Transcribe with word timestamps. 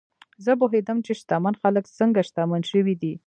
زه 0.45 0.51
پوهېدم 0.59 0.97
چې 1.05 1.11
شتمن 1.19 1.55
خلک 1.61 1.85
څنګه 1.97 2.19
شتمن 2.27 2.61
شوي 2.71 2.95
دي. 3.01 3.13